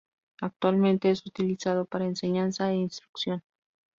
Actualmente 0.41 1.11
es 1.11 1.23
utilizado 1.27 1.85
para 1.85 2.05
enseñanza 2.05 2.71
e 2.71 2.75
instrucción. 2.77 3.43